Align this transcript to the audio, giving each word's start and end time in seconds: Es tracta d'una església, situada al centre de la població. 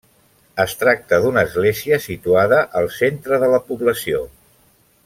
Es 0.63 0.71
tracta 0.83 1.19
d'una 1.25 1.43
església, 1.49 2.01
situada 2.07 2.63
al 2.81 2.91
centre 2.99 3.41
de 3.45 3.53
la 3.57 3.61
població. 3.71 4.27